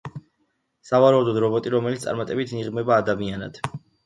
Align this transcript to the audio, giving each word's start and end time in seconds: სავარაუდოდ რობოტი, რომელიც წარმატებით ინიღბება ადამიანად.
სავარაუდოდ 0.89 1.37
რობოტი, 1.43 1.73
რომელიც 1.75 2.07
წარმატებით 2.09 2.55
ინიღბება 2.57 2.97
ადამიანად. 3.05 3.63